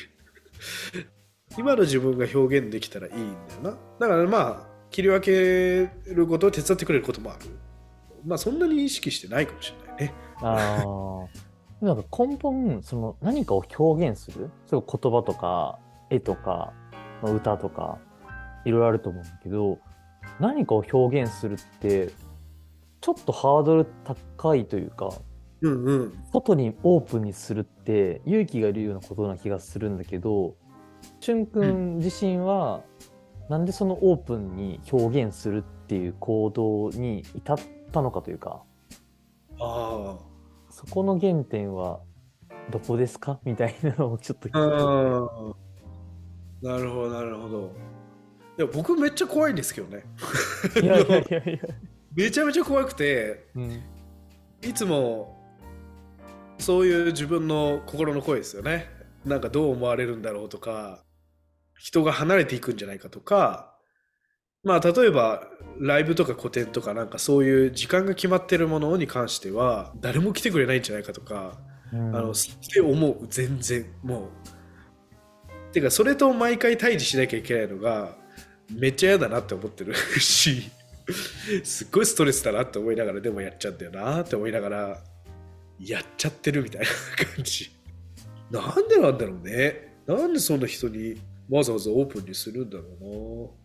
[1.57, 3.69] 今の自分が表現できたらいいんだよな。
[3.99, 7.39] だからまあ切り分けることを手伝ってくれることもある。
[8.25, 10.13] まあそんなに意識してないかもしれないね。
[10.41, 11.53] ああ。
[11.85, 16.71] なんか根本、その何かを表現する、そ言葉とか、絵とか、
[17.21, 17.99] まあ歌とか、
[18.63, 19.79] いろいろあると思うんだけど、
[20.39, 22.11] 何かを表現するって、
[23.01, 23.85] ちょっとハードル
[24.37, 25.09] 高いというか、
[25.61, 26.13] うんうん。
[26.31, 30.55] 外にオープンにするって勇気がいるようなことな気がするんだけど、
[31.19, 32.83] しゅんくん自身は、
[33.49, 37.57] なんでそのオープンに表現するっていう行動に至っ
[37.91, 38.63] たのかというか、
[39.59, 40.17] あ
[40.69, 41.99] そこの原点は
[42.71, 43.39] どこですか？
[43.45, 45.55] みたいなのをちょっと聞いああ。
[46.65, 47.71] なるほどなるほど。
[48.57, 50.03] いや僕めっちゃ怖いんですけどね。
[50.81, 51.59] いやいやいやいや。
[52.15, 53.81] めちゃめちゃ怖くてうん。
[54.61, 55.37] いつも
[56.59, 58.87] そういう自分の心の声ですよね
[59.25, 61.03] なんかどう思われるんだろうとか
[61.77, 63.73] 人が離れていくんじゃないかとか
[64.63, 65.43] まあ例えば
[65.79, 71.57] ライブとか個展とかなんかそういう時間が決まってるものに関しては誰も来てくれないんじゃないかとか
[71.93, 72.15] うん。
[72.15, 72.33] あのっ
[72.73, 74.29] て思う全然も
[75.69, 75.73] う。
[75.73, 78.15] てかそれと毎回対峙しなきゃいけないのが
[78.71, 80.69] めっちゃ嫌だなって思ってる し
[81.63, 85.03] すっごいストレスだなって思いながらでもやっちゃうんだよなって思いながら
[85.79, 86.87] やっちゃってるみたいな
[87.35, 87.72] 感じ
[88.53, 89.95] なんでなんだろうね。
[90.05, 91.15] なんでそんな人に
[91.49, 93.55] わざわざオープンにするんだろ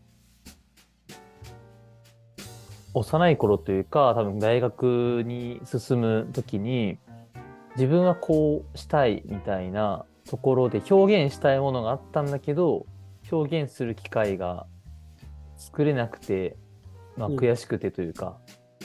[2.95, 6.99] 幼い頃というか多分大学に進む時に
[7.77, 12.87] 自分はこうしたいみたいなところで表現したいものがあったんだけど
[13.31, 14.67] 表現する機会が
[15.57, 16.57] 作れなくて、
[17.17, 17.37] まあ、うん。
[17.37, 18.39] 悔しくてというか、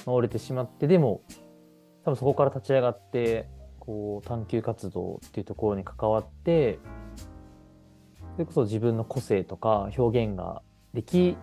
[0.05, 1.21] まあ折れてしまってでも
[2.03, 3.47] 多分そこから立ち上がって
[3.85, 6.79] こう探求活動っていうところに関わって
[8.33, 10.61] それこそ自分の個性とか表現が
[10.93, 11.35] でき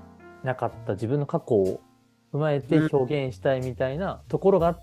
[0.42, 1.80] なかった自分の過去を
[2.32, 2.88] 踏まえてうん。
[2.90, 4.78] 表現したいみたいなところがあっ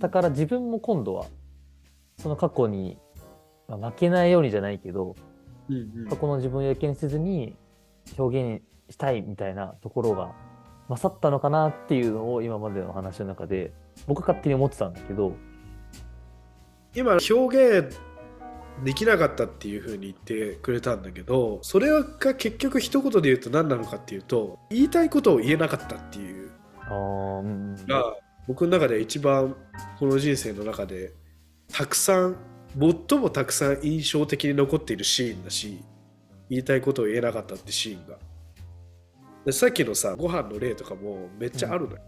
[0.00, 1.26] たから自分も今度は
[2.18, 2.98] その過去に、
[3.66, 5.16] まあ負けないようにじゃないけど
[5.68, 6.08] う、うん。
[6.08, 7.56] 過去の自分をやけにせずに
[8.16, 10.32] 表現したいみたいなところが
[10.88, 13.72] 勝ったのかなっていうのを今までの話の中で
[14.06, 15.32] 僕は勝手に思ってたんだけど
[16.94, 17.98] 今表現
[18.84, 26.50] できなかったっていうふうに言ってくれたんだけどそれが結局一言で言うと何なのかっていうと言いたいことを言えなかったっていう。
[27.86, 28.16] が
[28.48, 29.56] 僕の中で一番
[29.98, 31.14] この人生の中で
[31.72, 32.36] たくさん
[33.08, 35.80] 最もたくさん印象的に残っているシーンだし
[36.50, 38.18] 言いたいことを言えなかったってシーンが。
[39.46, 42.00] でさっきのさご飯の例とかもめっちゃあるのよ、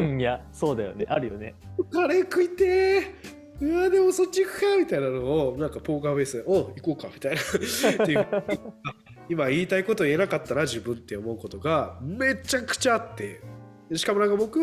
[0.00, 0.20] うん。
[0.20, 1.04] いやそうだよね。
[1.08, 1.54] あるよね。
[1.90, 7.40] カレー食いてーうわでもそっち行くかみたいなのをなんかポーカーフェイスで「おう行こうか」みたいな。
[8.04, 8.26] っていう。
[9.28, 13.40] 今言いたいこと言えなかったな自分って思うことがめちゃくちゃあって。
[13.90, 14.60] でしかもなんか僕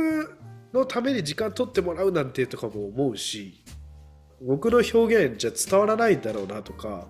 [0.74, 3.64] のために時間取ってもらうなんてとかも思うし
[4.42, 7.08] 僕の表現じゃ伝わらないんだろうなとか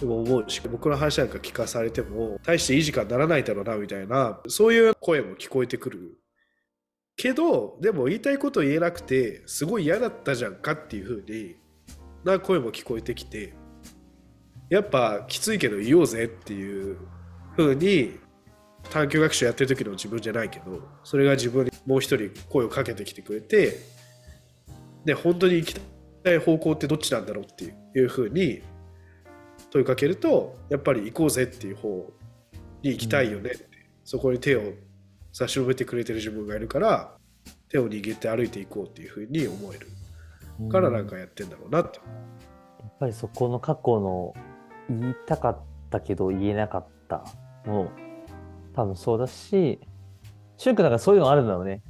[0.00, 6.18] でも思うし僕の話なんか聞かされても大していい時間にならないだろうなみたいなそういう声も聞こえてくる
[7.16, 11.56] けどでも言いたいこと言えなくてすごい嫌だったじゃんかっていう風に
[12.24, 13.54] な声も聞こえてきて
[14.70, 16.98] やっぱきついけど言おうぜっていう
[17.56, 18.18] 風に
[18.90, 23.78] 探究学習やってる時の自分じゃないけどそれが自分にもう一人声をかけてきてくれて
[25.04, 25.80] で本当に行き
[26.22, 28.62] たい方向ってどっちなんだろうっていう風に
[29.70, 32.12] 問いかけるとやっぱり行こうぜっていう方
[32.82, 33.66] に行きたいよねって、
[34.04, 34.72] そこに手を
[35.36, 37.16] 差し伸べてくれてる自分がいるから
[37.68, 39.88] 手を握って歩いていこうっていう風に思える
[40.70, 42.04] からなんかやってんだろうなって、や
[42.86, 44.32] っぱりそこの過去の
[44.88, 47.24] 言いたかったけど言えなかった
[47.66, 47.90] も
[48.76, 49.80] 多分そうだし、
[50.56, 51.82] シュン君なんかそういうのあるんだろうね。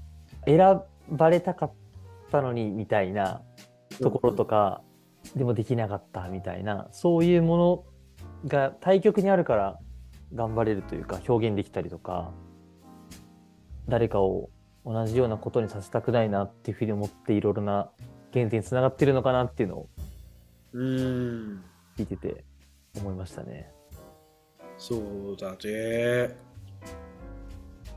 [0.47, 0.81] 選
[1.11, 1.73] ばれたかっ
[2.33, 3.43] たのにみたいな
[4.01, 4.83] ところとか、
[5.37, 7.85] でもできなかったみたいな、そういうもの
[8.49, 9.79] が対極にあるから
[10.35, 12.33] 頑張れるというか表現できたりとか、
[13.89, 14.51] 誰かを
[14.85, 17.91] 同じようなことにさせたくないなっていうふうに思っていろいろな
[18.33, 19.89] 原点につながってるのかなっていうのを
[20.75, 22.45] 聞いてて
[22.97, 23.71] 思いましたね。
[24.77, 26.37] そうだね。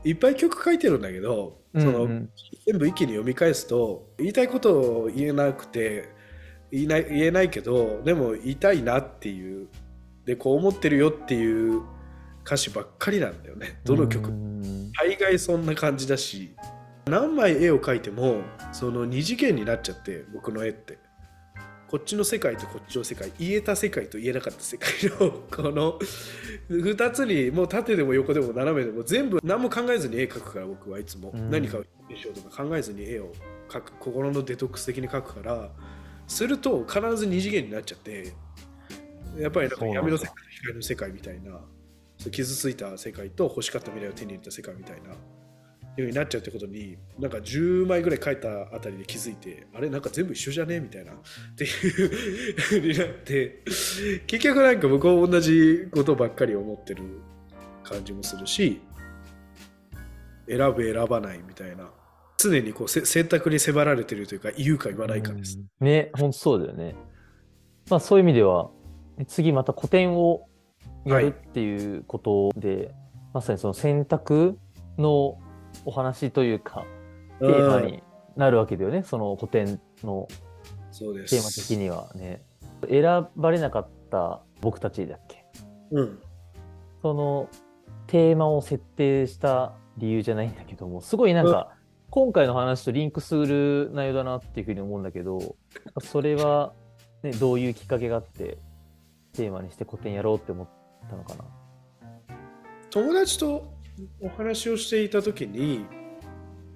[0.04, 2.10] いっぱい曲書いてるんだけど、そのうん。
[2.10, 2.30] うん
[2.66, 6.10] 全部一気に読み返すと言いたいことを言えなくて
[6.70, 9.68] 言いない言えないけどでも言いたいなっていう。
[10.26, 11.80] でこう思ってるよっていう
[12.48, 13.78] 歌詞ばっかりなんだよね。
[13.84, 14.30] どの曲。
[14.30, 14.90] うん。
[14.92, 16.56] 大概そんな感じだし。
[17.04, 18.40] 何枚絵を描いても
[18.72, 20.98] その二次元になっちゃって僕の絵って。
[21.90, 23.30] こっちの世界とこっちの世界。
[23.38, 25.98] 言えた世界と言えなかった世界の この
[26.70, 31.50] 2つにもう縦でも横でも斜めでも全部何も考えずに絵描くから僕はいつも、うん。
[31.50, 31.86] 何かをし
[32.24, 33.30] ようとか考えずに絵を
[33.68, 33.92] 描く。
[34.00, 35.70] 心のデトックス的に描くから。
[36.26, 38.32] すると必ず二次元になっちゃって。
[39.38, 41.60] やっぱりなんか闇の世界と光の世界みたいな
[42.18, 45.16] 傷ついた世界と欲しかった未来を手に入れた世界みたいなよ
[45.98, 49.90] うになっちゃうってことになんか10枚ぐらい書いたあたりで気づいてあれ？
[49.90, 50.78] なんか全部一緒じゃね？
[50.80, 51.16] みたいなっ
[51.56, 53.62] ていうになって
[54.26, 57.02] 結局なんか僕は同じことばっかり思ってる
[57.82, 58.80] 感じもするし
[60.48, 61.90] 選ぶ選ばないみたいな
[62.36, 65.58] 常にこうせ選択に迫られてるというか言うか言わないかです。
[65.80, 66.94] うんね、本当そうだよね。
[67.90, 68.70] まあそういう意味では、
[69.26, 70.47] 次また古典を
[71.04, 72.94] やるっていうことで、
[73.32, 74.58] まさにその選択
[74.96, 75.38] の
[75.84, 76.84] お話というか、
[77.40, 78.02] テーマに
[78.36, 80.28] なるわけだよね、その古典の
[80.98, 82.42] テーマ的にはね。
[82.88, 85.44] 選ばれなかった僕たちだっけ？
[85.90, 86.18] うん。
[87.02, 87.48] その
[88.06, 91.72] テーマを設定した理由じゃないんだけども、すごいなんか、
[92.10, 95.56] 今回の話とリンクする内容だなっていうふうに思うんだけど、
[96.00, 96.72] それは、
[97.22, 98.58] ね、どういうきっかけがあって、
[99.32, 100.68] テーマにして古典やろうって思っ
[101.08, 101.44] たのかな。
[102.90, 103.72] 友達と
[104.20, 105.84] お話をしていた時に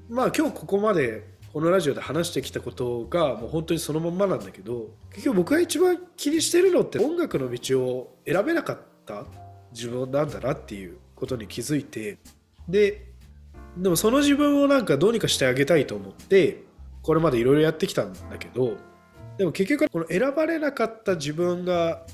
[0.09, 9.25] まあ今日ここまでこのラジオで話してきたことがもう本当にそのまんまなんだけど結局僕が一番気にしてるのって音楽の道を選べなかった
[9.73, 12.19] 自分なんだなっていうことに気づいて
[12.69, 13.07] で
[13.77, 16.65] でもその自分をなんかどうにかしてあげたいと思って
[17.03, 18.77] これまでいろいろやってきたんだけど
[19.39, 22.05] でも結局この選ばれなかった自分が、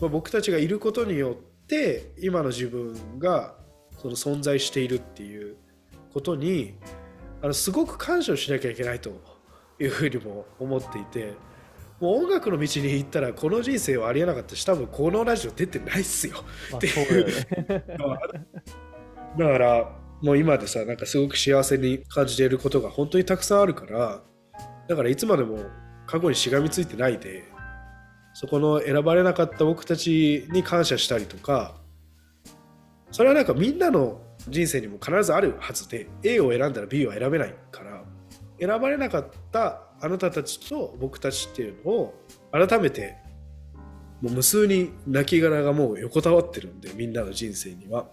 [0.00, 3.54] まあ、僕たちがいることによって今の自分が
[3.98, 5.56] その存在しているっていう
[6.12, 6.74] ことに
[7.42, 9.10] あのすごく感謝をしなきゃいけないと
[9.78, 11.34] いうふうにも思っていて
[12.00, 16.36] もう音楽の道に行ったらこの人生はありえなかったし多分このラジオ出てないっすよ
[16.70, 17.84] まあ、てそうね。
[19.38, 24.22] だからもう今でさなんかすごく幸せに感じていることが本当にたくさんあるから
[24.88, 25.58] だからいつまでも
[26.06, 27.44] 過去にしがみついてないで
[28.34, 31.76] そこの選ばれなかった僕たちに感謝したりとか
[33.10, 38.04] それはなんかみんなの人生にも必ずあるはずで A を選んだら B は選べないから
[38.58, 42.14] 選ばれなかったあなたたちと僕たちっていうのを
[42.52, 43.16] 改めて
[44.20, 48.08] もう無数に亡きがもう横たわってるんでみんなの人生には。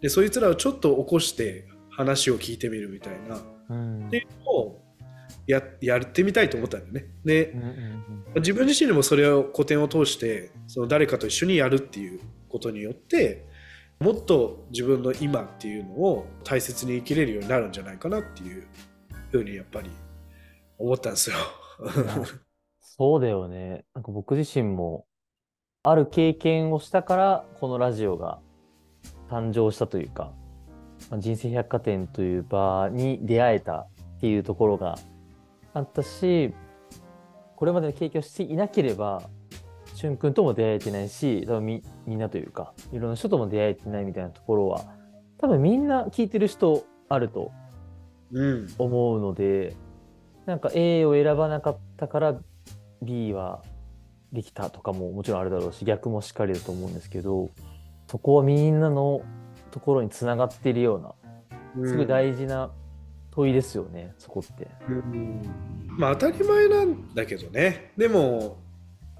[0.00, 3.40] でそいつらをちょっと起こして話を聞いてみるみたいなっ
[3.70, 4.85] うんていうのを
[5.46, 7.14] ややってみたいと思ったんだよね。
[7.24, 8.06] でうんうんうん
[8.36, 13.46] 自分自身にもそれを古典を通してその誰かと一緒にやるっていうことによって
[13.98, 18.66] もっと自分の今っていうのを大切に生きれるようになるんじゃないかなっていう
[19.30, 19.90] ふうにやっぱり
[20.78, 21.36] 思ったんですよ。
[22.80, 23.84] そうだよね。
[23.94, 25.06] なんか僕自身も、
[25.82, 28.40] ある経験をしたから、このラジオが
[29.28, 30.32] 誕生したというか、
[31.10, 34.98] まあ人生百貨店という場に出会えたっていうところが
[35.78, 36.54] あったし、
[37.56, 39.22] これまでの経験をしていなければ、
[39.94, 44.84] しゅんくんとも出会えてないし、多分みみんなというか、いろんな人とも出会えてないみたいなところは、
[45.38, 47.52] 多分みんな聞いてる人あると
[48.32, 49.76] うん、思うので
[50.46, 52.36] なんか A を選ばなかったから
[53.02, 53.62] B は
[54.32, 57.50] できたとかももちろんあるだろうし逆もしっかりだと思うんですけど
[58.10, 59.22] そこはみんなの
[59.70, 62.70] ところにつながっているようなすごい大事な
[63.36, 64.66] 問いですよね、そこって。
[64.88, 65.42] うん。
[65.98, 67.92] まあ当たり前なんだけどね。
[67.96, 68.58] でも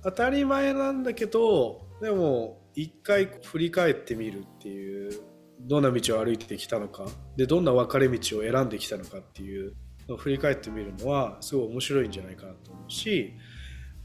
[0.02, 5.20] 当たり前なんだけどでも一回振り返ってみるっていう
[5.60, 7.06] どんな道を歩いてきたのか。
[7.36, 9.74] でどんな分かれ道を選んできたのかっていう
[10.08, 13.34] のを振り返ってみるのはすごい面白いんじゃないかなと思うし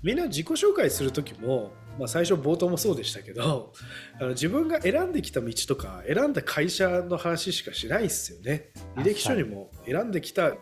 [0.03, 3.73] みんな自己紹介する時も、まあ、最初冒頭もそうでしたけど
[4.19, 8.71] あの自分が選んできた道とか選んだ会社の話しかしないっすよね。
[8.95, 10.55] 履歴書にも選んできた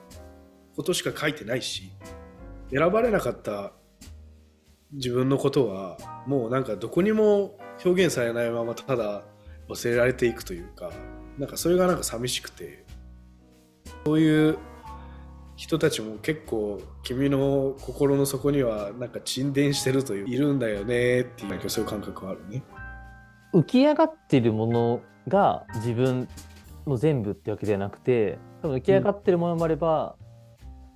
[0.75, 1.91] ことしか書いてないし
[2.71, 3.73] 選ばれなかった
[4.91, 9.23] 自分のことはもうなんかどこにも表現されないままただ
[9.67, 10.91] 忘れられていくというか
[11.37, 12.85] なんかそれがなんか寂しくて。
[14.05, 14.57] そういう
[15.59, 22.63] 人たちも結構君の心の底にはなんか沈殿してるといういるんだよねっていうそういう感覚はあるね。
[23.53, 26.29] 浮き上がってるものが自分
[26.87, 30.15] の全部ってわけじゃなくて多分浮き上がってるものもあれば、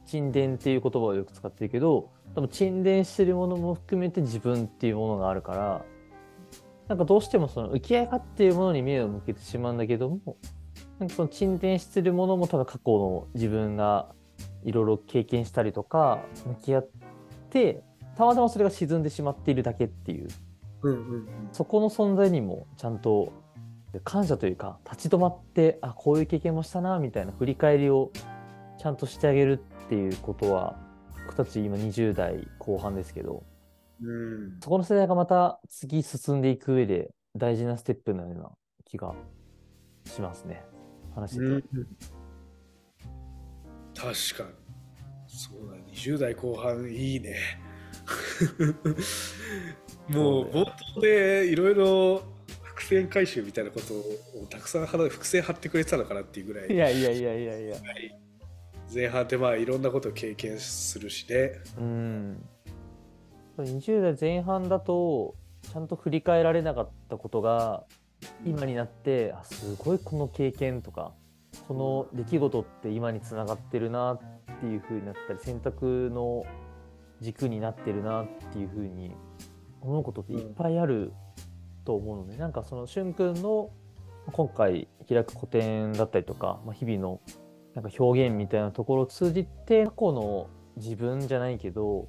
[0.06, 5.86] 沈殿っていう言葉をよく使ってるけど多分沈殿してるものも含めて自分っていうものがあるから
[6.88, 10.38] なんかどうしてもその浮き上がっているものに目を向けてしまうんだけども、
[11.00, 14.08] なんかその沈殿してるものもただ過去の自分が
[14.66, 16.90] いろいろ経験したりとか向き合っ
[17.50, 17.84] て
[18.16, 20.28] たまたまそれが沈んでしまっているだけっていう。
[20.84, 21.28] うんうんうん。
[21.52, 23.32] そこの存在にもちゃんと
[24.04, 28.12] 感謝というか立ち止まってあこういう経験もしたなみたいな振り返りを
[28.80, 30.78] ちゃんとしてあげるっていうことは
[31.26, 33.44] 僕たち今20代後半ですけど
[34.02, 34.60] うん。
[34.62, 38.52] そこの世代がまた次進んでいく上で大事なステップのような
[38.86, 39.14] 気が
[40.06, 40.64] しますね。
[41.16, 41.68] 話してて。
[41.78, 41.88] うん
[44.04, 44.56] 確かに。
[45.28, 47.38] そうだ20代後半いいね。
[50.10, 52.22] もう冒頭でいろいろ
[52.64, 56.68] 伏線回収みたいなことをたくさん話伏線張ってくれてたのかなっていうぐらい。
[56.68, 57.78] いやいやいやいやいや。
[58.94, 61.54] 前半ってまあいろんなことを経験するしね。
[61.78, 62.46] うん。
[63.58, 67.86] 20代前半だと、ちゃんと振り返られなかったことが、
[68.46, 71.14] 今になって、あ、すごいこの経験とか、
[71.68, 74.20] この出来事って今につながってるなっ
[74.60, 76.44] ていう風になったり、選択の
[77.22, 79.16] 軸になってるなっていう風に
[79.82, 81.14] 思うことっていっぱいある
[81.86, 83.70] と思うので、なんかそのしゅんくんの
[84.32, 87.22] 今回開く個展だったりとか、まあ、日々の
[87.76, 92.08] なんか表現みたいなところを通じて過去の自分じゃないけど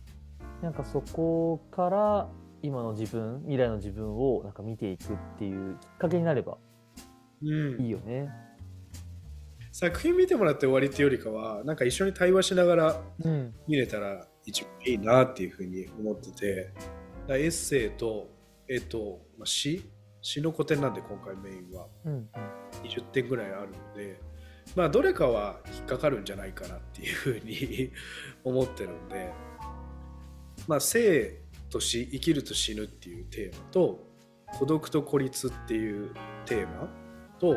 [0.63, 2.29] なんかそこから
[2.63, 6.59] 今の自分未来の自分をなんか見ていくっていうきっかけになれば
[7.43, 8.31] うんいいよね。
[9.75, 13.53] 作品見てもらって終わりっていうよりかはなんか一緒に対話しながらうん。
[13.67, 16.71] 見れたら一番いいなっていうふうに思ってて
[17.29, 18.29] エッセイと
[18.69, 19.85] 絵と、まあ、詩？
[20.23, 21.89] 詩の古典なんで今回メインは。
[22.05, 22.29] うん
[22.85, 24.21] 20点ぐらいあるので
[24.77, 27.91] まあどれかは引っかかるんじゃないかなっていうふうに
[28.45, 29.33] 思ってるんで
[30.69, 34.07] まあ生と死生きると死ぬっていうテーマと
[34.59, 36.11] 孤独と孤立っていう
[36.47, 36.89] テーマ
[37.41, 37.57] と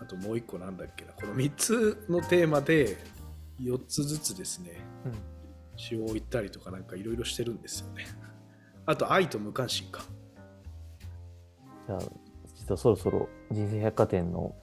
[0.00, 1.12] あともう一個なんだっけな。
[1.12, 2.96] この3つのテーマで
[3.60, 4.72] 4つずつですね
[5.04, 5.12] うん。
[5.76, 8.06] 詩を置いたりとかなんかいろいろしてるんですよね。
[8.86, 10.02] あと愛と無関心か。
[11.86, 12.00] じゃあ
[12.54, 14.54] 実はそろそろ人生百貨店の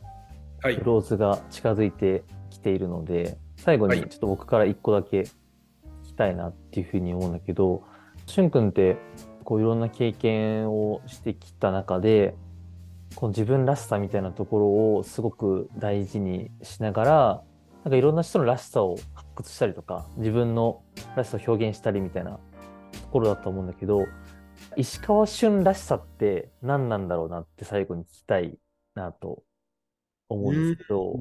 [0.61, 0.77] はい。
[0.77, 4.09] クローズが近づいてきているので最後にはい。
[4.09, 5.29] ちょっと僕から一個だけ聞
[6.03, 7.83] きたいなっていうふうに思うんだけど、
[8.25, 8.97] しゅんくんって
[9.43, 12.35] こういろんな経験をしてきた中で
[13.15, 17.43] この自分らしさみたいなところをすごく大事にしながら
[17.83, 20.81] なんかいろんな人のらしさを発掘したりとか自分の
[21.15, 22.39] らしさを表現したりみたいなと
[23.11, 24.05] ころだと思うんだけど
[24.75, 28.57] 石川俊らしさって何なんだろうなって最後に聞きたい
[28.95, 29.43] なと
[30.27, 31.19] 思うんですけど、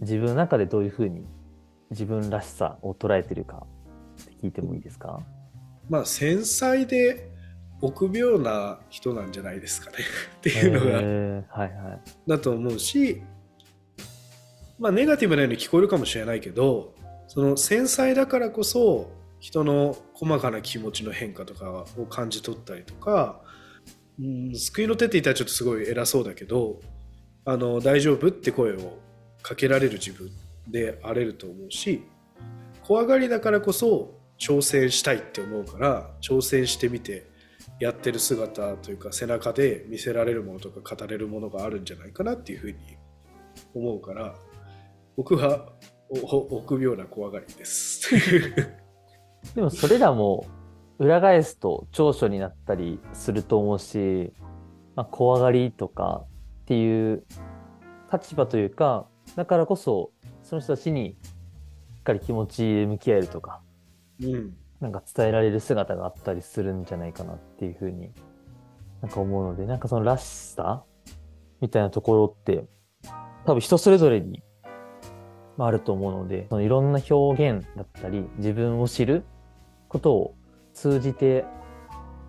[0.00, 1.26] 自分の中でどういうふうに
[1.90, 3.66] 自分らしさを捉えてるか
[4.22, 5.20] って聞いてもいいですか、
[5.88, 7.29] まあ繊細で
[7.82, 9.96] 臆病な人なんじゃないですかね。
[10.38, 11.44] っていうのが、えー。
[11.48, 12.00] はいはい。
[12.26, 13.22] だと思うし
[14.80, 16.94] まあネガティブなように聞こえるかもしれないけど
[17.28, 23.40] その繊細だからこそ人の細かな気持ちの変化とかを感じ取ったりとか、
[24.18, 26.80] うん、救いの手って言ったらちょっとすごい偉そうだけど
[27.44, 28.98] あの大丈夫って声を
[29.42, 30.30] かけられる自分
[30.68, 32.02] であれると思うし
[32.82, 37.29] 怖がりだからこそ挑戦したいって思うから挑戦してみて
[37.80, 42.76] やってる姿というか背中で見せられるものとか語れるものがあるんじゃないかなっていうふうに
[43.74, 44.34] 思うから
[45.16, 45.72] 僕は
[46.10, 48.10] 臆病な怖がりです。
[49.54, 50.44] でもそれらも
[50.98, 54.32] 裏返すと長所になったりすると思うし、
[54.96, 56.24] まあ、怖がりとか
[56.62, 57.24] っていう
[58.12, 59.06] 立場というか、
[59.36, 60.10] だからこそ
[60.42, 61.16] その人たちに
[61.96, 63.62] しっかり気持ちで向き合えるとか、
[64.20, 68.10] うんなんか伝えられる姿があったりするんじゃないかなっていうふうに
[69.02, 70.82] なんか思うので、なんかそのらしさ
[71.60, 72.64] みたいなところって
[73.44, 74.42] 多分人それぞれに
[75.58, 79.24] ああると思うので、そのいろんな表現だったり自分を知る
[79.88, 80.34] ことを
[80.72, 81.44] 通じて、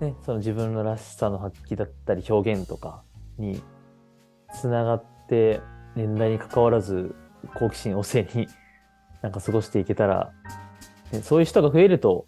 [0.01, 3.03] ね、その自分のらしさの発揮だったり表現とか
[3.37, 3.61] に
[4.53, 5.61] つながって
[5.95, 7.15] 年代に関わらず
[7.55, 8.47] 好奇心旺盛に
[9.21, 10.33] なんか過ごしていけたら、
[11.13, 12.25] ねそういう人が増えると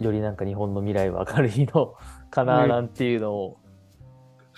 [0.00, 1.94] よりなんか日本の未来は明るいの
[2.30, 3.56] かななんていうのを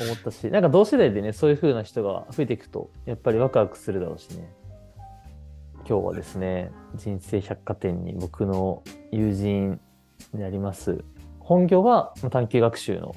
[0.01, 4.49] 思ったし、なんか同世代でね、そういう風な人が増えていくと、やっぱりワクワクするだろうしね。
[5.89, 8.83] 今日はですね、人生百貨店に僕の
[9.13, 9.81] 友人
[10.35, 11.05] であります、
[11.39, 13.15] 本業はまあ探究学習の、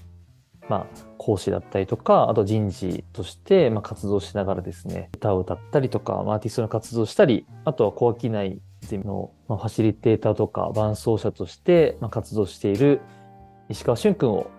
[0.70, 0.86] まあ、
[1.18, 8.62] 講師だったりとか、あと人事としてまあ活動しながらですね、歌を歌ったりとか、まあアーティストの活動をしたり、あとは小商い
[8.98, 13.02] のまあファシリテーターとか伴走者としてまあ活動している
[13.70, 14.50] 石川俊君を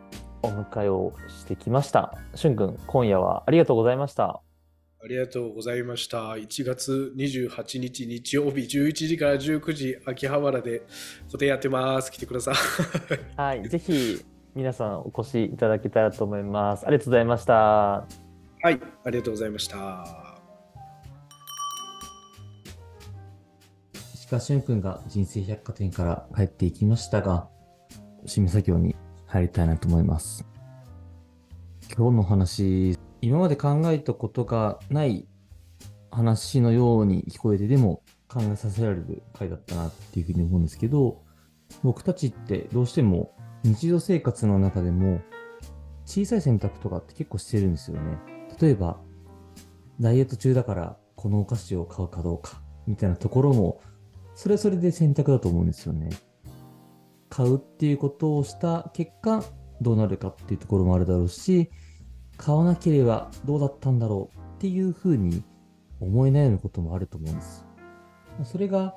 [0.43, 2.15] お迎えをしてきました。
[2.35, 4.41] しゅんくん、今夜はありがとうございました。
[5.03, 6.19] ありがとうございました。
[6.35, 10.83] 1月28日日曜日11時から19時、秋葉原で
[11.33, 12.13] 個展やってます。
[12.13, 12.55] 来てください。
[13.41, 14.23] はい、ぜひ
[14.55, 16.87] 皆さんお越しいただけたらと思います。
[16.87, 17.55] ありがとうございました。
[17.55, 20.20] はい、ありがとうございました。
[24.31, 27.49] 川俊くんが人生百貨店から帰っていきましたが、
[28.27, 28.95] 締め作業に
[29.27, 30.47] 入りたいなと思います。
[31.97, 35.27] 今日の話、今まで考えたことがない
[36.13, 41.25] 話のように聞こえてでも考えさせられる回だったなっていうふうに思うんですけど、
[41.83, 45.21] 僕たちってどうしても日常生活の中でも
[46.07, 48.17] 小さい選択とかって結構してるんですよね。
[48.61, 49.01] 例えば、
[49.99, 53.81] ダイエット中だからこのお菓子を買うかどうかみたいなところも
[54.41, 56.09] それはそれで選択だと思うんですよね。
[57.29, 59.45] 買うっていうことをした結果、
[59.83, 61.71] どうなるかっていうところもあるだろうし、
[62.39, 65.43] 買わなければどうだったんだろうっていうふうに
[66.01, 67.67] 思え悩むこともあると思うんです。
[68.45, 68.97] それが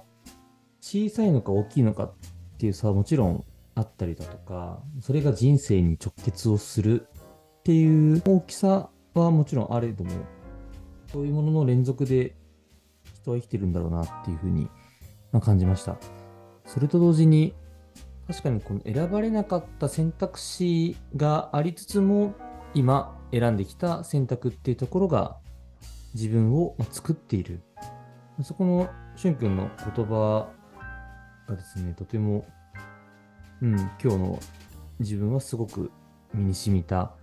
[0.79, 2.13] 小さいのか大きいのかっ
[2.57, 3.43] ていう差はもちろん
[3.75, 7.05] あったりだとか、それが人生に直結をする
[7.59, 10.11] っていう大きさはもちろんあれども、
[11.11, 12.33] そういうものの連続で
[13.15, 14.69] 人は生きてるんだろうなっていうふうに
[15.33, 15.97] ま感じました。
[16.65, 17.53] それと同時に、
[18.27, 22.33] 確かにこの選ばれなかった選択肢がありつつも、
[22.73, 25.37] 今選んできた選択っていうところが
[26.13, 27.61] 自分を作っている。
[28.41, 30.49] そこのしゅんくんの言葉
[31.47, 32.45] がですね、とても、
[33.61, 34.39] うん、今日の
[34.99, 35.91] 自分はすごく
[36.33, 37.13] 身に染みた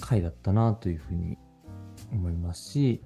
[0.00, 1.38] 回だったなというふうに
[2.12, 3.02] 思いますし、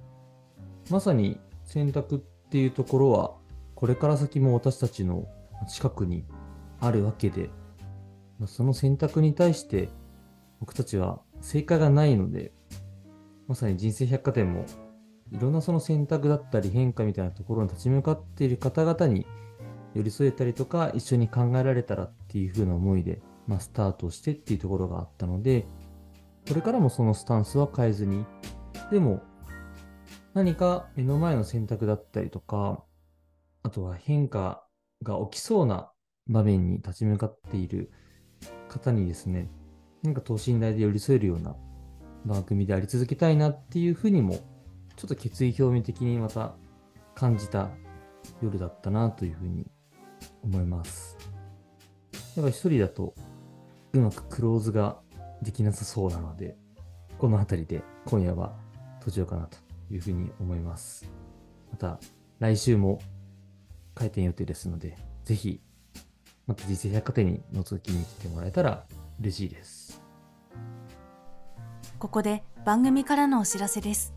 [0.89, 3.33] まさに選択っていうところは、
[3.75, 5.27] これから先も私たちの
[5.67, 6.25] 近くに
[6.79, 7.49] あるわけで、
[8.47, 9.89] その選択に対して
[10.59, 12.53] 僕たちは正解がないので、
[13.47, 14.65] まさに人生百貨店も
[15.31, 19.25] いろんなその選択だったり変化みたいなところに立ち向かっている方々に
[19.93, 25.65] 寄り添えたりとか一緒に考えられたらっていう風な思いで、まあ、スタートしてっていうところがあったので、
[26.47, 28.25] これからもそのスタンスは変えずに、
[28.91, 29.21] でも
[30.33, 32.83] 何か目の前の選択だったりとか、
[33.65, 34.63] あとは変化
[35.01, 35.91] が起きそうな
[36.27, 37.91] 場面に立ち向かっている
[38.69, 39.49] 方にですね、
[40.03, 41.55] 何か等身大で寄り添えるような
[42.27, 44.35] 番組であり続けたいなっていうふうにも、
[44.95, 46.53] ちょっと決意表明的にまた
[47.15, 47.71] 感じた
[48.39, 49.65] 夜だったなというふうに
[50.43, 51.17] 思います。
[52.35, 53.15] やっぱ一人だと
[53.93, 54.99] うまくクローズが
[55.41, 56.55] できなさそうなので、
[57.17, 58.55] この辺りで今夜は
[58.99, 59.57] 閉じようかなと
[59.89, 61.09] いうふうに思います。
[61.71, 61.99] また
[62.37, 62.99] 来週も
[63.95, 65.61] 開店予定ですので、ぜひ、
[66.45, 68.85] また人生百貨店に覗きに来てもらえたら
[69.19, 70.01] 嬉しいです。
[71.97, 74.13] ここで番組からのお知らせです。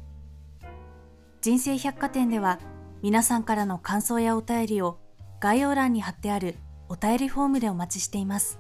[1.40, 2.58] 人生百貨店では
[3.00, 4.98] 皆さんからの感想やお便りを
[5.40, 6.56] 概要欄に貼ってある
[6.88, 8.58] お便りフォームでお待ちしています。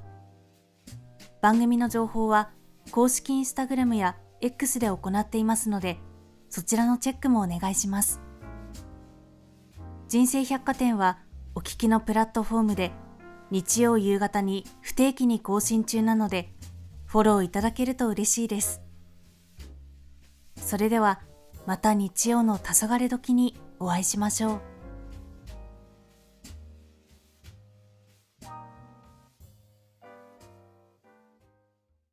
[1.42, 2.50] 番組の情報は
[2.90, 5.98] 公式インスタグラムや X で行っていますので、
[6.48, 8.20] そちらのチェックもお願いします。
[10.08, 11.18] 人生百貨店は
[11.54, 12.92] お聞きのプラットフォームで
[13.50, 16.50] 日曜夕方に不定期に更新中なので、
[17.04, 18.80] フォローいただけると嬉しいです。
[20.56, 21.20] それでは
[21.66, 24.67] また日曜の黄昏時にお会いしましょう。